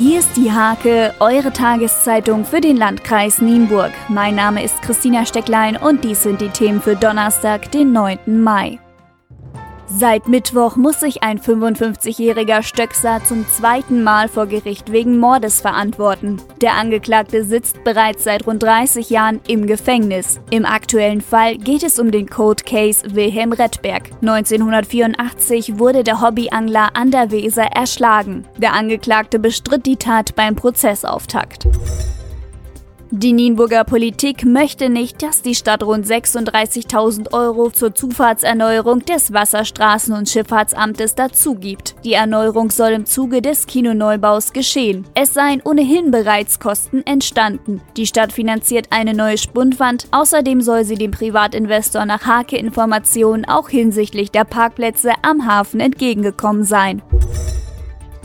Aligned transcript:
Hier 0.00 0.20
ist 0.20 0.34
die 0.34 0.50
Hake, 0.50 1.12
eure 1.20 1.52
Tageszeitung 1.52 2.46
für 2.46 2.62
den 2.62 2.78
Landkreis 2.78 3.42
Nienburg. 3.42 3.92
Mein 4.08 4.34
Name 4.34 4.64
ist 4.64 4.80
Christina 4.80 5.26
Stecklein 5.26 5.76
und 5.76 6.04
dies 6.04 6.22
sind 6.22 6.40
die 6.40 6.48
Themen 6.48 6.80
für 6.80 6.96
Donnerstag, 6.96 7.70
den 7.70 7.92
9. 7.92 8.18
Mai. 8.42 8.78
Seit 9.92 10.28
Mittwoch 10.28 10.76
muss 10.76 11.00
sich 11.00 11.24
ein 11.24 11.40
55-jähriger 11.40 12.62
Stöckser 12.62 13.20
zum 13.24 13.46
zweiten 13.48 14.04
Mal 14.04 14.28
vor 14.28 14.46
Gericht 14.46 14.92
wegen 14.92 15.18
Mordes 15.18 15.60
verantworten. 15.60 16.40
Der 16.60 16.74
Angeklagte 16.74 17.44
sitzt 17.44 17.82
bereits 17.82 18.22
seit 18.22 18.46
rund 18.46 18.62
30 18.62 19.10
Jahren 19.10 19.40
im 19.48 19.66
Gefängnis. 19.66 20.40
Im 20.50 20.64
aktuellen 20.64 21.20
Fall 21.20 21.56
geht 21.58 21.82
es 21.82 21.98
um 21.98 22.12
den 22.12 22.30
Code 22.30 22.62
Case 22.62 23.14
Wilhelm 23.14 23.52
Redberg. 23.52 24.10
1984 24.22 25.78
wurde 25.78 26.04
der 26.04 26.20
Hobbyangler 26.20 26.90
an 26.94 27.10
der 27.10 27.32
Weser 27.32 27.64
erschlagen. 27.64 28.46
Der 28.58 28.74
Angeklagte 28.74 29.40
bestritt 29.40 29.86
die 29.86 29.96
Tat 29.96 30.36
beim 30.36 30.54
Prozessauftakt. 30.54 31.66
Die 33.12 33.32
Nienburger 33.32 33.82
Politik 33.82 34.44
möchte 34.44 34.88
nicht, 34.88 35.20
dass 35.24 35.42
die 35.42 35.56
Stadt 35.56 35.82
rund 35.82 36.06
36.000 36.06 37.32
Euro 37.32 37.68
zur 37.70 37.92
Zufahrtserneuerung 37.92 39.04
des 39.04 39.32
Wasserstraßen- 39.32 40.16
und 40.16 40.28
Schifffahrtsamtes 40.28 41.16
dazugibt. 41.16 41.96
Die 42.04 42.12
Erneuerung 42.12 42.70
soll 42.70 42.90
im 42.90 43.06
Zuge 43.06 43.42
des 43.42 43.66
Kinoneubaus 43.66 44.52
geschehen. 44.52 45.06
Es 45.14 45.34
seien 45.34 45.60
ohnehin 45.64 46.12
bereits 46.12 46.60
Kosten 46.60 47.04
entstanden. 47.04 47.80
Die 47.96 48.06
Stadt 48.06 48.32
finanziert 48.32 48.86
eine 48.90 49.12
neue 49.12 49.38
Spundwand. 49.38 50.06
Außerdem 50.12 50.60
soll 50.60 50.84
sie 50.84 50.94
dem 50.94 51.10
Privatinvestor 51.10 52.04
nach 52.04 52.26
Hake-Informationen 52.26 53.44
auch 53.44 53.68
hinsichtlich 53.68 54.30
der 54.30 54.44
Parkplätze 54.44 55.14
am 55.22 55.46
Hafen 55.46 55.80
entgegengekommen 55.80 56.62
sein. 56.62 57.02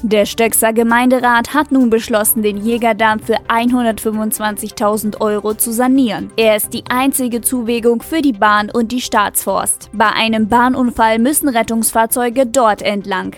Der 0.08 0.27
Stöckser 0.27 0.72
Gemeinderat 0.72 1.55
hat 1.55 1.72
nun 1.72 1.90
beschlossen, 1.90 2.44
den 2.44 2.64
Jägerdamm 2.64 3.20
für 3.20 3.38
125.000 3.50 5.20
Euro 5.20 5.56
zu 5.56 5.73
sanieren. 5.73 6.31
Er 6.38 6.56
ist 6.58 6.75
die 6.75 6.84
einzige 6.89 7.42
Zuwägung 7.42 8.03
für 8.03 8.22
die 8.22 8.31
Bahn 8.31 8.70
und 8.70 8.92
die 8.92 9.02
Staatsforst. 9.02 9.89
Bei 9.94 10.11
einem 10.11 10.48
Bahnunfall 10.48 11.17
müssen 11.17 11.50
Rettungsfahrzeuge 11.50 12.45
dort 12.45 12.83
entlang. 12.83 13.36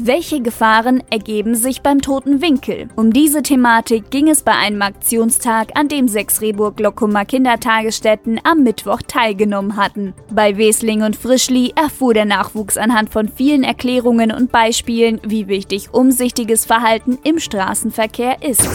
Welche 0.00 0.40
Gefahren 0.40 1.02
ergeben 1.10 1.56
sich 1.56 1.82
beim 1.82 2.00
toten 2.00 2.40
Winkel? 2.40 2.86
Um 2.94 3.12
diese 3.12 3.42
Thematik 3.42 4.12
ging 4.12 4.28
es 4.28 4.42
bei 4.42 4.52
einem 4.52 4.80
Aktionstag, 4.80 5.72
an 5.74 5.88
dem 5.88 6.06
sechs 6.06 6.40
Rehburg-Lockumer 6.40 7.24
Kindertagesstätten 7.24 8.38
am 8.44 8.62
Mittwoch 8.62 9.02
teilgenommen 9.08 9.76
hatten. 9.76 10.14
Bei 10.30 10.56
Wesling 10.56 11.02
und 11.02 11.16
Frischli 11.16 11.72
erfuhr 11.74 12.14
der 12.14 12.26
Nachwuchs 12.26 12.76
anhand 12.76 13.10
von 13.10 13.28
vielen 13.28 13.64
Erklärungen 13.64 14.30
und 14.30 14.52
Beispielen, 14.52 15.20
wie 15.26 15.48
wichtig 15.48 15.92
umsichtiges 15.92 16.64
Verhalten 16.64 17.18
im 17.24 17.40
Straßenverkehr 17.40 18.40
ist. 18.40 18.68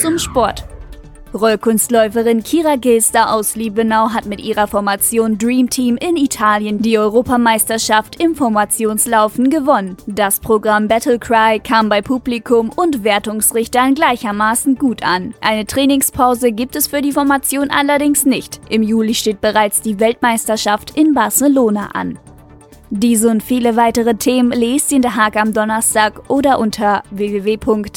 Zum 0.00 0.18
Sport. 0.18 0.64
Rollkunstläuferin 1.34 2.42
Kira 2.42 2.76
Gilster 2.76 3.32
aus 3.32 3.56
Liebenau 3.56 4.10
hat 4.10 4.26
mit 4.26 4.40
ihrer 4.40 4.66
Formation 4.66 5.38
Dream 5.38 5.70
Team 5.70 5.96
in 5.96 6.18
Italien 6.18 6.82
die 6.82 6.98
Europameisterschaft 6.98 8.22
im 8.22 8.34
Formationslaufen 8.34 9.48
gewonnen. 9.48 9.96
Das 10.06 10.40
Programm 10.40 10.88
Battle 10.88 11.18
Cry 11.18 11.58
kam 11.58 11.88
bei 11.88 12.02
Publikum 12.02 12.68
und 12.68 13.02
Wertungsrichtern 13.02 13.94
gleichermaßen 13.94 14.76
gut 14.76 15.02
an. 15.02 15.32
Eine 15.40 15.64
Trainingspause 15.66 16.52
gibt 16.52 16.76
es 16.76 16.88
für 16.88 17.00
die 17.00 17.12
Formation 17.12 17.70
allerdings 17.70 18.26
nicht. 18.26 18.60
Im 18.68 18.82
Juli 18.82 19.14
steht 19.14 19.40
bereits 19.40 19.80
die 19.80 19.98
Weltmeisterschaft 20.00 20.98
in 20.98 21.14
Barcelona 21.14 21.92
an. 21.94 22.18
Diese 22.90 23.30
und 23.30 23.42
viele 23.42 23.76
weitere 23.76 24.16
Themen 24.16 24.52
lest 24.52 24.92
ihr 24.92 24.96
in 24.96 25.02
der 25.02 25.16
Hake 25.16 25.40
am 25.40 25.54
Donnerstag 25.54 26.28
oder 26.28 26.58
unter 26.58 27.02
www.diehake.de. 27.10 27.92